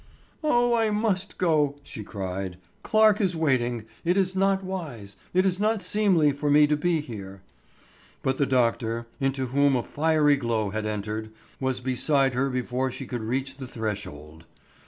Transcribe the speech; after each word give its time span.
"Oh, 0.43 0.73
I 0.73 0.89
must 0.89 1.37
go," 1.37 1.75
she 1.83 2.03
cried. 2.03 2.57
"Clarke 2.81 3.21
is 3.21 3.35
waiting; 3.35 3.85
it 4.03 4.17
is 4.17 4.35
not 4.35 4.63
wise; 4.63 5.15
it 5.31 5.45
is 5.45 5.59
not 5.59 5.83
seemly 5.83 6.31
for 6.31 6.49
me 6.49 6.65
to 6.65 6.75
be 6.75 7.01
here." 7.01 7.41
But 8.23 8.39
the 8.39 8.47
doctor, 8.47 9.05
into 9.19 9.45
whom 9.49 9.75
a 9.75 9.83
fiery 9.83 10.37
glow 10.37 10.71
had 10.71 10.87
entered, 10.87 11.29
was 11.59 11.81
beside 11.81 12.33
her 12.33 12.49
before 12.49 12.89
she 12.89 13.05
could 13.05 13.21
reach 13.21 13.57
the 13.57 13.67
threshold. 13.67 14.45